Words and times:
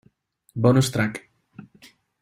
Bonus 0.55 0.89
track 0.89 1.29